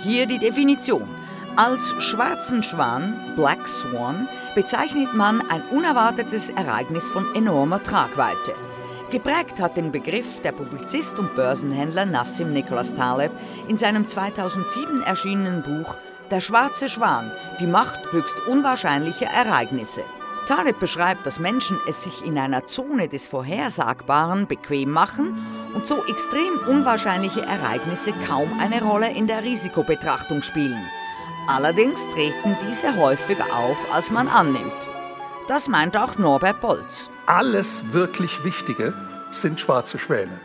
Hier 0.00 0.26
die 0.26 0.38
Definition. 0.38 1.08
Als 1.56 1.92
schwarzen 1.98 2.62
Schwan, 2.62 3.34
Black 3.34 3.66
Swan, 3.66 4.28
bezeichnet 4.54 5.12
man 5.12 5.40
ein 5.50 5.60
unerwartetes 5.72 6.50
Ereignis 6.50 7.10
von 7.10 7.34
enormer 7.34 7.82
Tragweite. 7.82 8.54
Geprägt 9.10 9.60
hat 9.60 9.76
den 9.76 9.90
Begriff 9.90 10.40
der 10.42 10.52
Publizist 10.52 11.18
und 11.18 11.34
Börsenhändler 11.34 12.06
Nassim 12.06 12.52
Nicholas 12.52 12.94
Taleb 12.94 13.32
in 13.66 13.76
seinem 13.76 14.06
2007 14.06 15.02
erschienenen 15.02 15.62
Buch 15.62 15.96
Der 16.30 16.40
schwarze 16.40 16.88
Schwan, 16.88 17.32
die 17.58 17.66
Macht 17.66 18.12
höchst 18.12 18.46
unwahrscheinlicher 18.46 19.26
Ereignisse. 19.26 20.04
Taleb 20.48 20.80
beschreibt, 20.80 21.26
dass 21.26 21.40
Menschen 21.40 21.78
es 21.86 22.04
sich 22.04 22.24
in 22.24 22.38
einer 22.38 22.66
Zone 22.66 23.10
des 23.10 23.28
Vorhersagbaren 23.28 24.46
bequem 24.46 24.90
machen 24.90 25.36
und 25.74 25.86
so 25.86 26.02
extrem 26.06 26.54
unwahrscheinliche 26.66 27.42
Ereignisse 27.42 28.14
kaum 28.26 28.58
eine 28.58 28.82
Rolle 28.82 29.12
in 29.12 29.26
der 29.26 29.42
Risikobetrachtung 29.42 30.42
spielen. 30.42 30.82
Allerdings 31.48 32.08
treten 32.08 32.56
diese 32.66 32.96
häufiger 32.96 33.44
auf, 33.54 33.92
als 33.92 34.10
man 34.10 34.26
annimmt. 34.26 34.72
Das 35.48 35.68
meint 35.68 35.98
auch 35.98 36.16
Norbert 36.16 36.62
Bolz. 36.62 37.10
Alles 37.26 37.92
wirklich 37.92 38.42
Wichtige 38.42 38.94
sind 39.30 39.60
schwarze 39.60 39.98
Schwäne. 39.98 40.40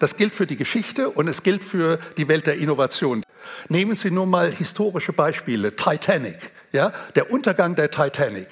Das 0.00 0.16
gilt 0.16 0.34
für 0.34 0.48
die 0.48 0.56
Geschichte 0.56 1.10
und 1.10 1.28
es 1.28 1.44
gilt 1.44 1.62
für 1.62 2.00
die 2.16 2.26
Welt 2.26 2.48
der 2.48 2.58
Innovation. 2.58 3.22
Nehmen 3.68 3.96
Sie 3.96 4.10
nur 4.10 4.26
mal 4.26 4.50
historische 4.50 5.12
Beispiele. 5.12 5.76
Titanic, 5.76 6.52
ja, 6.72 6.92
der 7.14 7.30
Untergang 7.30 7.74
der 7.74 7.90
Titanic. 7.90 8.48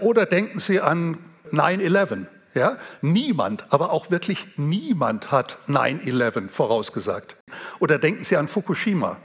Oder 0.00 0.26
denken 0.26 0.58
Sie 0.58 0.80
an 0.80 1.18
9-11. 1.52 2.26
Ja? 2.54 2.78
Niemand, 3.00 3.72
aber 3.72 3.92
auch 3.92 4.10
wirklich 4.10 4.48
niemand 4.56 5.30
hat 5.30 5.58
9-11 5.68 6.48
vorausgesagt. 6.48 7.36
Oder 7.78 7.98
denken 7.98 8.24
Sie 8.24 8.36
an 8.36 8.48
Fukushima. 8.48 9.18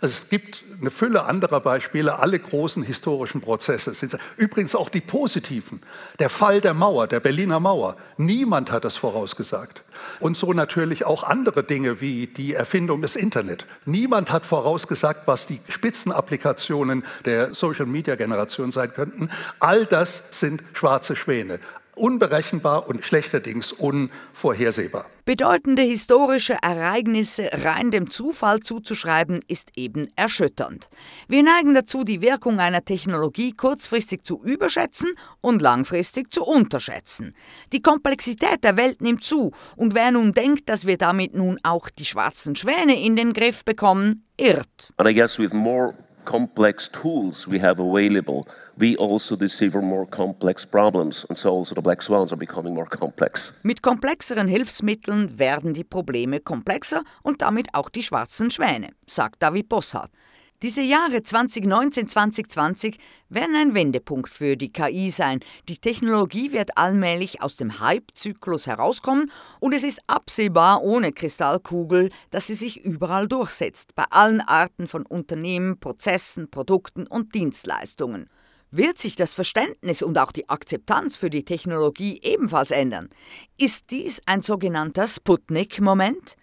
Also 0.00 0.12
es 0.12 0.28
gibt 0.28 0.64
eine 0.80 0.90
Fülle 0.90 1.24
anderer 1.24 1.60
Beispiele, 1.60 2.18
alle 2.18 2.38
großen 2.38 2.82
historischen 2.82 3.40
Prozesse. 3.40 3.92
Übrigens 4.36 4.74
auch 4.74 4.88
die 4.88 5.00
positiven. 5.00 5.80
Der 6.18 6.28
Fall 6.28 6.60
der 6.60 6.74
Mauer, 6.74 7.06
der 7.06 7.20
Berliner 7.20 7.60
Mauer. 7.60 7.96
Niemand 8.16 8.70
hat 8.70 8.84
das 8.84 8.96
vorausgesagt. 8.96 9.84
Und 10.20 10.36
so 10.36 10.52
natürlich 10.52 11.04
auch 11.04 11.24
andere 11.24 11.64
Dinge 11.64 12.00
wie 12.00 12.26
die 12.26 12.54
Erfindung 12.54 13.02
des 13.02 13.16
Internet. 13.16 13.66
Niemand 13.84 14.30
hat 14.30 14.46
vorausgesagt, 14.46 15.26
was 15.26 15.46
die 15.46 15.60
Spitzenapplikationen 15.68 17.04
der 17.24 17.54
Social-Media-Generation 17.54 18.72
sein 18.72 18.92
könnten. 18.92 19.30
All 19.58 19.86
das 19.86 20.24
sind 20.30 20.62
schwarze 20.74 21.16
Schwäne 21.16 21.58
unberechenbar 21.98 22.88
und 22.88 23.04
schlechterdings 23.04 23.72
unvorhersehbar. 23.72 25.06
Bedeutende 25.24 25.82
historische 25.82 26.56
Ereignisse 26.62 27.50
rein 27.52 27.90
dem 27.90 28.08
Zufall 28.08 28.60
zuzuschreiben, 28.60 29.40
ist 29.46 29.68
eben 29.76 30.08
erschütternd. 30.16 30.88
Wir 31.28 31.42
neigen 31.42 31.74
dazu, 31.74 32.02
die 32.02 32.22
Wirkung 32.22 32.60
einer 32.60 32.84
Technologie 32.84 33.52
kurzfristig 33.52 34.22
zu 34.22 34.42
überschätzen 34.42 35.10
und 35.42 35.60
langfristig 35.60 36.32
zu 36.32 36.44
unterschätzen. 36.44 37.34
Die 37.74 37.82
Komplexität 37.82 38.64
der 38.64 38.78
Welt 38.78 39.02
nimmt 39.02 39.22
zu, 39.22 39.52
und 39.76 39.94
wer 39.94 40.10
nun 40.10 40.32
denkt, 40.32 40.68
dass 40.70 40.86
wir 40.86 40.96
damit 40.96 41.34
nun 41.34 41.58
auch 41.62 41.90
die 41.90 42.06
schwarzen 42.06 42.56
Schwäne 42.56 42.98
in 42.98 43.14
den 43.14 43.34
Griff 43.34 43.66
bekommen, 43.66 44.24
irrt. 44.38 44.94
And 44.96 45.10
I 45.10 45.14
guess 45.14 45.38
with 45.38 45.52
more 45.52 45.94
complex 46.28 46.90
tools 46.90 47.48
we 47.48 47.58
have 47.58 47.80
available, 47.80 48.44
we 48.76 48.94
also 48.96 49.34
decipher 49.34 49.80
more 49.80 50.06
complex 50.06 50.66
problems. 50.66 51.24
And 51.28 51.38
so 51.38 51.50
also 51.50 51.74
the 51.74 51.80
black 51.80 52.02
swans 52.02 52.32
are 52.32 52.36
becoming 52.36 52.74
more 52.74 52.86
complex. 52.86 53.58
Mit 53.62 53.82
komplexeren 53.82 54.46
Hilfsmitteln 54.46 55.38
werden 55.38 55.72
die 55.72 55.84
Probleme 55.84 56.40
komplexer 56.40 57.02
und 57.22 57.40
damit 57.40 57.68
auch 57.72 57.88
die 57.88 58.02
schwarzen 58.02 58.50
Schwäne, 58.50 58.90
sagt 59.06 59.42
David 59.42 59.70
Bosshardt. 59.70 60.10
Diese 60.62 60.82
Jahre 60.82 61.22
2019, 61.22 62.08
2020 62.08 62.98
werden 63.28 63.54
ein 63.54 63.74
Wendepunkt 63.74 64.28
für 64.28 64.56
die 64.56 64.72
KI 64.72 65.08
sein. 65.12 65.38
Die 65.68 65.78
Technologie 65.78 66.50
wird 66.50 66.76
allmählich 66.76 67.42
aus 67.42 67.54
dem 67.54 67.78
Hype-Zyklus 67.78 68.66
herauskommen 68.66 69.30
und 69.60 69.72
es 69.72 69.84
ist 69.84 70.00
absehbar 70.08 70.82
ohne 70.82 71.12
Kristallkugel, 71.12 72.10
dass 72.30 72.48
sie 72.48 72.56
sich 72.56 72.84
überall 72.84 73.28
durchsetzt, 73.28 73.94
bei 73.94 74.02
allen 74.10 74.40
Arten 74.40 74.88
von 74.88 75.06
Unternehmen, 75.06 75.78
Prozessen, 75.78 76.50
Produkten 76.50 77.06
und 77.06 77.36
Dienstleistungen. 77.36 78.28
Wird 78.72 78.98
sich 78.98 79.14
das 79.14 79.34
Verständnis 79.34 80.02
und 80.02 80.18
auch 80.18 80.32
die 80.32 80.48
Akzeptanz 80.48 81.16
für 81.16 81.30
die 81.30 81.44
Technologie 81.44 82.18
ebenfalls 82.20 82.72
ändern? 82.72 83.10
Ist 83.58 83.92
dies 83.92 84.20
ein 84.26 84.42
sogenannter 84.42 85.06
Sputnik-Moment? 85.06 86.34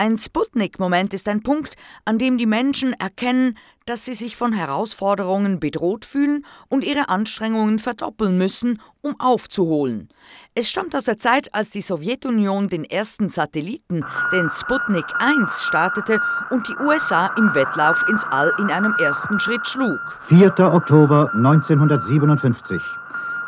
Ein 0.00 0.16
Sputnik-Moment 0.16 1.12
ist 1.12 1.28
ein 1.28 1.42
Punkt, 1.42 1.76
an 2.06 2.16
dem 2.16 2.38
die 2.38 2.46
Menschen 2.46 2.94
erkennen, 2.94 3.58
dass 3.84 4.06
sie 4.06 4.14
sich 4.14 4.34
von 4.34 4.54
Herausforderungen 4.54 5.60
bedroht 5.60 6.06
fühlen 6.06 6.46
und 6.70 6.84
ihre 6.84 7.10
Anstrengungen 7.10 7.78
verdoppeln 7.78 8.38
müssen, 8.38 8.80
um 9.02 9.20
aufzuholen. 9.20 10.08
Es 10.54 10.70
stammt 10.70 10.96
aus 10.96 11.04
der 11.04 11.18
Zeit, 11.18 11.54
als 11.54 11.68
die 11.68 11.82
Sowjetunion 11.82 12.68
den 12.68 12.84
ersten 12.84 13.28
Satelliten, 13.28 14.02
den 14.32 14.48
Sputnik 14.48 15.04
1, 15.18 15.64
startete 15.64 16.18
und 16.48 16.66
die 16.66 16.82
USA 16.82 17.34
im 17.36 17.54
Wettlauf 17.54 18.02
ins 18.08 18.24
All 18.24 18.50
in 18.58 18.70
einem 18.70 18.94
ersten 19.02 19.38
Schritt 19.38 19.66
schlug. 19.66 20.00
4. 20.28 20.58
Oktober 20.60 21.30
1957. 21.34 22.80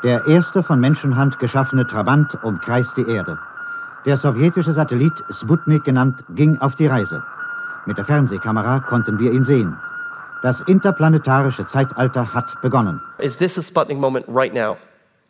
Der 0.05 0.27
erste 0.27 0.63
von 0.63 0.79
Menschenhand 0.81 1.39
geschaffene 1.39 1.87
Trabant 1.87 2.37
umkreist 2.45 2.95
die 2.99 3.09
Erde. 3.09 3.39
Der 4.05 4.17
sowjetische 4.17 4.73
Satellit, 4.73 5.13
Sputnik 5.31 5.85
genannt, 5.85 6.17
ging 6.35 6.59
auf 6.59 6.75
die 6.75 6.89
Reise. 6.89 7.23
Mit 7.87 7.99
der 7.99 8.05
Fernsehkamera 8.05 8.81
konnten 8.81 9.17
wir 9.21 9.31
ihn 9.31 9.45
sehen. 9.45 9.77
Das 10.43 10.61
interplanetarische 10.67 11.65
Zeitalter 11.67 12.35
hat 12.35 12.61
begonnen. 12.63 13.01
Is 13.19 13.39
this 13.39 13.57
a 13.59 13.63
Sputnik 13.63 13.99
moment 13.99 14.27
right 14.27 14.53
now? 14.53 14.77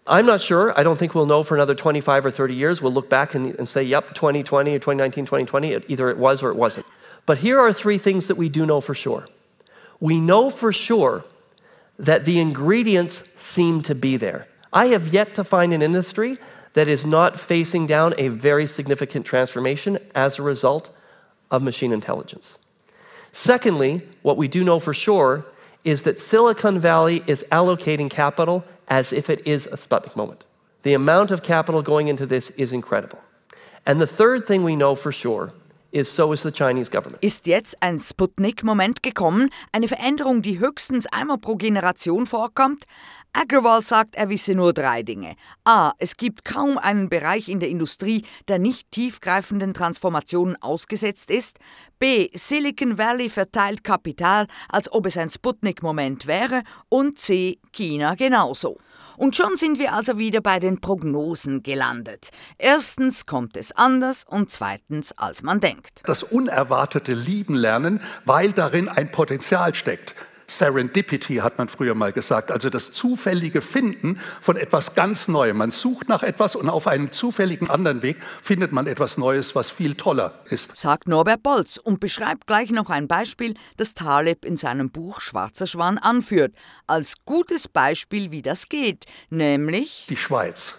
I'm 0.07 0.25
not 0.25 0.41
sure. 0.41 0.73
I 0.75 0.83
don't 0.83 0.99
think 0.99 1.15
we'll 1.15 1.27
know 1.27 1.43
for 1.43 1.55
another 1.55 1.75
25 1.75 2.25
or 2.25 2.31
30 2.31 2.55
years. 2.55 2.81
We'll 2.81 2.95
look 2.95 3.11
back 3.11 3.35
and, 3.35 3.55
and 3.59 3.69
say, 3.69 3.83
yep, 3.83 4.15
2020 4.15 4.75
or 4.75 4.79
2019, 4.79 5.27
2020, 5.27 5.85
either 5.89 6.09
it 6.09 6.17
was 6.17 6.43
or 6.43 6.49
it 6.49 6.57
wasn't. 6.57 6.87
But 7.27 7.39
here 7.39 7.61
are 7.61 7.75
three 7.75 7.99
things 7.99 8.27
that 8.29 8.37
we 8.37 8.49
do 8.49 8.65
know 8.65 8.81
for 8.81 8.95
sure. 8.95 9.27
We 10.01 10.19
know 10.19 10.49
for 10.49 10.73
sure 10.73 11.25
that 11.99 12.25
the 12.25 12.41
ingredients 12.41 13.23
seem 13.37 13.83
to 13.83 13.95
be 13.95 14.17
there. 14.17 14.49
I 14.73 14.87
have 14.87 15.09
yet 15.09 15.35
to 15.35 15.45
find 15.45 15.75
an 15.75 15.83
industry 15.83 16.39
that 16.75 16.89
is 16.89 17.05
not 17.05 17.39
facing 17.39 17.87
down 17.87 18.15
a 18.19 18.29
very 18.29 18.67
significant 18.67 19.27
transformation 19.27 19.99
as 20.15 20.39
a 20.39 20.43
result 20.43 20.91
of 21.51 21.63
machine 21.63 21.93
intelligence. 21.93 22.59
Secondly, 23.33 24.03
what 24.23 24.37
we 24.37 24.49
do 24.49 24.65
know 24.65 24.79
for 24.79 24.95
sure 24.95 25.45
is 25.85 26.03
that 26.05 26.21
Silicon 26.21 26.79
Valley 26.79 27.23
is 27.27 27.45
allocating 27.51 28.11
capital 28.11 28.65
as 28.89 29.13
if 29.13 29.29
it 29.29 29.47
is 29.47 29.67
a 29.67 29.77
Sputnik 29.77 30.17
moment. 30.17 30.45
The 30.83 30.95
amount 30.95 31.31
of 31.31 31.43
capital 31.43 31.83
going 31.83 32.09
into 32.09 32.27
this 32.27 32.51
is 32.51 32.73
incredible. 32.73 33.19
And 33.87 34.01
the 34.01 34.07
third 34.07 34.45
thing 34.45 34.65
we 34.65 34.77
know 34.77 34.95
for 34.95 35.13
sure 35.13 35.53
is 35.93 36.11
so 36.11 36.33
is 36.33 36.43
the 36.43 36.51
Chinese 36.51 36.89
government. 36.89 37.23
Ist 37.23 37.47
jetzt 37.47 37.77
ein 37.81 37.99
Sputnik-Moment 37.99 39.03
gekommen, 39.03 39.51
eine 39.73 39.89
Veränderung, 39.89 40.41
die 40.43 40.59
höchstens 40.59 41.07
einmal 41.13 41.39
pro 41.39 41.57
Generation 41.57 42.27
vorkommt? 42.27 42.85
Agarwal 43.35 43.81
sagt, 43.81 44.15
er 44.15 44.29
wisse 44.29 44.55
nur 44.55 44.75
drei 44.75 45.03
Dinge. 45.03 45.37
A. 45.65 45.93
Es 45.99 46.19
gibt 46.19 46.45
kaum 46.45 46.77
einen 46.77 47.09
Bereich 47.09 47.49
in 47.49 47.61
der 47.61 47.71
Industrie, 47.71 48.27
der 48.49 48.59
nicht 48.59 48.91
tiefgreifenden 48.91 49.73
Transformationen 49.73 50.61
ausgesetzt 50.61 51.31
ist. 51.31 51.59
B. 51.99 52.29
Silicon 52.35 52.99
Valley 52.99 53.31
verteilt 53.31 53.85
Kapital, 53.85 54.47
als 54.69 54.93
ob 54.93 55.07
es 55.07 55.17
ein 55.17 55.31
Sputnik-Moment 55.31 56.27
wäre. 56.27 56.63
Und 56.91 57.19
C. 57.19 57.59
China 57.73 58.17
genauso. 58.17 58.77
Und 59.17 59.35
schon 59.35 59.57
sind 59.57 59.79
wir 59.79 59.95
also 59.95 60.19
wieder 60.19 60.41
bei 60.41 60.59
den 60.59 60.81
Prognosen 60.81 61.63
gelandet. 61.63 62.31
Erstens 62.59 63.25
kommt 63.25 63.57
es 63.57 63.73
anders 63.73 64.25
und 64.29 64.51
zweitens, 64.51 65.13
als 65.17 65.43
man 65.43 65.61
denkt. 65.61 66.03
Das 66.05 66.23
unerwartete 66.23 67.15
Lieben 67.15 67.55
lernen, 67.55 68.01
weil 68.25 68.53
darin 68.53 68.89
ein 68.89 69.11
Potenzial 69.11 69.75
steckt. 69.75 70.15
Serendipity 70.59 71.37
hat 71.37 71.59
man 71.59 71.69
früher 71.69 71.95
mal 71.95 72.13
gesagt, 72.13 72.51
also 72.51 72.71
das 72.71 72.93
zufällige 72.93 73.61
Finden 73.61 74.19
von 74.41 74.57
etwas 74.57 74.95
ganz 74.95 75.29
Neuem. 75.29 75.57
Man 75.57 75.71
sucht 75.71 76.09
nach 76.09 76.23
etwas 76.23 76.57
und 76.57 76.69
auf 76.69 76.87
einem 76.87 77.13
zufälligen 77.13 77.71
anderen 77.71 78.03
Weg 78.03 78.19
findet 78.43 78.73
man 78.73 78.87
etwas 78.87 79.19
Neues, 79.19 79.55
was 79.55 79.71
viel 79.71 79.95
toller 79.95 80.35
ist. 80.47 80.77
Sagt 80.77 81.09
Norbert 81.09 81.43
Bolz 81.43 81.79
und 81.79 82.01
beschreibt 82.01 82.47
gleich 82.47 82.71
noch 82.71 82.91
ein 82.91 83.09
Beispiel, 83.09 83.55
das 83.77 83.95
Taleb 83.95 84.45
in 84.45 84.57
seinem 84.57 84.91
Buch 84.91 85.21
Schwarzer 85.21 85.67
Schwan 85.67 85.99
anführt, 85.99 86.55
als 86.87 87.15
gutes 87.25 87.69
Beispiel, 87.69 88.31
wie 88.31 88.43
das 88.43 88.69
geht, 88.69 89.07
nämlich 89.31 90.07
die 90.09 90.17
Schweiz 90.17 90.75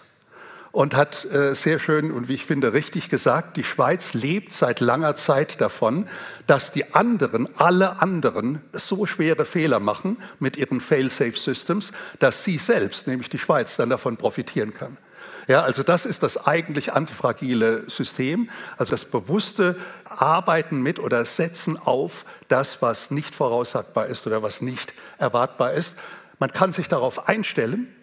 und 0.74 0.96
hat 0.96 1.24
äh, 1.26 1.54
sehr 1.54 1.78
schön 1.78 2.10
und 2.10 2.28
wie 2.28 2.34
ich 2.34 2.44
finde 2.44 2.72
richtig 2.72 3.08
gesagt, 3.08 3.56
die 3.56 3.62
Schweiz 3.62 4.12
lebt 4.12 4.52
seit 4.52 4.80
langer 4.80 5.14
Zeit 5.14 5.60
davon, 5.60 6.08
dass 6.48 6.72
die 6.72 6.94
anderen, 6.94 7.48
alle 7.56 8.02
anderen, 8.02 8.60
so 8.72 9.06
schwere 9.06 9.44
Fehler 9.44 9.78
machen 9.78 10.18
mit 10.40 10.56
ihren 10.56 10.80
Fail-Safe-Systems, 10.80 11.92
dass 12.18 12.42
sie 12.42 12.58
selbst, 12.58 13.06
nämlich 13.06 13.30
die 13.30 13.38
Schweiz, 13.38 13.76
dann 13.76 13.88
davon 13.88 14.16
profitieren 14.16 14.74
kann. 14.74 14.98
Ja, 15.46 15.62
also 15.62 15.84
das 15.84 16.06
ist 16.06 16.24
das 16.24 16.44
eigentlich 16.44 16.92
antifragile 16.92 17.88
System, 17.88 18.50
also 18.76 18.90
das 18.90 19.04
bewusste 19.04 19.76
Arbeiten 20.04 20.82
mit 20.82 20.98
oder 20.98 21.24
Setzen 21.24 21.78
auf 21.78 22.24
das, 22.48 22.82
was 22.82 23.12
nicht 23.12 23.36
voraussagbar 23.36 24.06
ist 24.06 24.26
oder 24.26 24.42
was 24.42 24.60
nicht 24.60 24.92
erwartbar 25.18 25.72
ist. 25.72 25.96
Man 26.40 26.50
kann 26.50 26.72
sich 26.72 26.88
darauf 26.88 27.28
einstellen, 27.28 27.94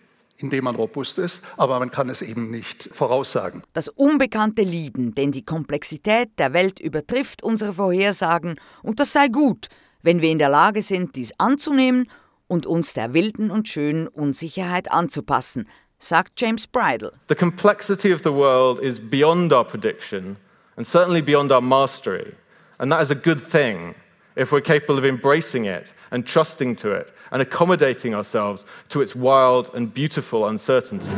indem 0.43 0.65
man 0.65 0.75
robust 0.75 1.17
ist, 1.17 1.41
aber 1.57 1.79
man 1.79 1.91
kann 1.91 2.09
es 2.09 2.21
eben 2.21 2.49
nicht 2.51 2.89
voraussagen. 2.91 3.63
Das 3.73 3.89
Unbekannte 3.89 4.61
lieben, 4.61 5.13
denn 5.13 5.31
die 5.31 5.43
Komplexität 5.43 6.29
der 6.37 6.53
Welt 6.53 6.79
übertrifft 6.79 7.43
unsere 7.43 7.73
Vorhersagen 7.73 8.55
und 8.83 8.99
das 8.99 9.13
sei 9.13 9.27
gut, 9.27 9.67
wenn 10.01 10.21
wir 10.21 10.31
in 10.31 10.39
der 10.39 10.49
Lage 10.49 10.81
sind, 10.81 11.15
dies 11.15 11.31
anzunehmen 11.37 12.07
und 12.47 12.65
uns 12.65 12.93
der 12.93 13.13
wilden 13.13 13.51
und 13.51 13.69
schönen 13.69 14.07
Unsicherheit 14.07 14.91
anzupassen, 14.91 15.67
sagt 15.99 16.33
James 16.41 16.67
Bridle. 16.67 17.11
The 17.29 17.35
complexity 17.35 18.13
of 18.13 18.21
the 18.23 18.33
world 18.33 18.79
is 18.79 18.99
beyond 18.99 19.53
our 19.53 19.63
prediction 19.63 20.37
and 20.75 20.85
certainly 20.85 21.21
beyond 21.21 21.51
our 21.51 21.61
mastery, 21.61 22.33
and 22.79 22.91
that 22.91 23.01
is 23.01 23.11
a 23.11 23.15
good 23.15 23.39
thing 23.39 23.95
if 24.35 24.51
we're 24.51 24.61
capable 24.61 24.97
of 24.97 25.05
embracing 25.05 25.65
it 25.65 25.93
and 26.11 26.25
trusting 26.25 26.75
to 26.75 26.91
it 26.91 27.11
and 27.31 27.41
accommodating 27.41 28.13
ourselves 28.13 28.65
to 28.89 29.01
its 29.01 29.15
wild 29.15 29.71
and 29.73 29.93
beautiful 29.93 30.47
uncertainty. 30.47 31.09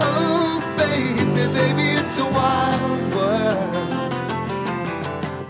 Oh, 0.00 0.60
baby, 0.76 1.24
baby, 1.54 1.82
it's 2.00 2.18
a 2.18 2.24
wild 2.24 3.14
world. 3.14 3.76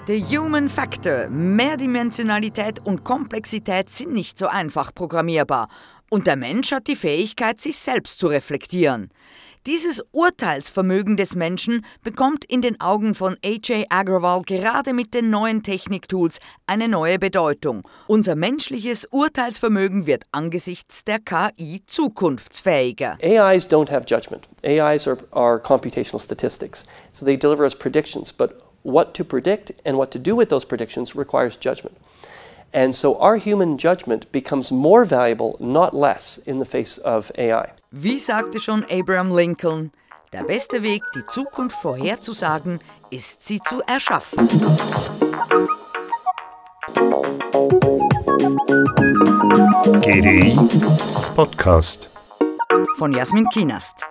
Der 0.08 0.20
Human 0.20 0.68
Factor, 0.68 1.28
Mehrdimensionalität 1.28 2.78
und 2.84 3.02
Komplexität 3.02 3.90
sind 3.90 4.12
nicht 4.12 4.38
so 4.38 4.46
einfach 4.46 4.94
programmierbar. 4.94 5.68
Und 6.10 6.28
der 6.28 6.36
Mensch 6.36 6.70
hat 6.70 6.86
die 6.86 6.94
Fähigkeit, 6.94 7.60
sich 7.60 7.76
selbst 7.76 8.20
zu 8.20 8.28
reflektieren. 8.28 9.10
Dieses 9.66 10.00
Urteilsvermögen 10.12 11.16
des 11.16 11.34
Menschen 11.34 11.84
bekommt 12.04 12.44
in 12.44 12.62
den 12.62 12.80
Augen 12.80 13.16
von 13.16 13.36
A.J. 13.44 13.86
Agrawal 13.90 14.42
gerade 14.42 14.92
mit 14.92 15.12
den 15.12 15.28
neuen 15.28 15.64
Techniktools 15.64 16.38
eine 16.68 16.86
neue 16.86 17.18
Bedeutung. 17.18 17.82
Unser 18.06 18.36
menschliches 18.36 19.06
Urteilsvermögen 19.10 20.06
wird 20.06 20.22
angesichts 20.30 21.02
der 21.02 21.18
KI 21.18 21.82
zukunftsfähiger. 21.88 23.18
AIs 23.20 23.68
don't 23.68 23.90
have 23.90 24.06
judgment. 24.06 24.48
AIs 24.64 25.08
are, 25.08 25.18
are 25.32 25.58
computational 25.58 26.20
statistics. 26.20 26.86
So 27.10 27.26
they 27.26 27.36
deliver 27.36 27.64
us 27.64 27.74
predictions, 27.74 28.32
but 28.32 28.62
what 28.84 29.14
to 29.14 29.24
predict 29.24 29.74
and 29.84 29.98
what 29.98 30.12
to 30.12 30.20
do 30.20 30.36
with 30.36 30.48
those 30.48 30.64
predictions 30.64 31.16
requires 31.16 31.58
judgment. 31.58 31.96
And 32.72 32.94
so 32.94 33.18
our 33.18 33.36
human 33.36 33.78
judgment 33.78 34.30
becomes 34.30 34.70
more 34.70 35.04
valuable, 35.04 35.56
not 35.58 35.92
less, 35.92 36.38
in 36.46 36.60
the 36.60 36.66
face 36.66 36.98
of 36.98 37.32
AI. 37.36 37.72
Wie 37.90 38.18
sagte 38.18 38.58
schon 38.58 38.84
Abraham 38.90 39.32
Lincoln, 39.32 39.92
der 40.32 40.42
beste 40.42 40.82
Weg, 40.82 41.02
die 41.14 41.24
Zukunft 41.26 41.76
vorherzusagen, 41.76 42.80
ist 43.10 43.46
sie 43.46 43.60
zu 43.60 43.80
erschaffen. 43.86 44.48
GDI 50.00 50.58
Podcast. 51.36 52.10
Von 52.96 53.12
Jasmin 53.12 53.48
Kienast. 53.50 54.04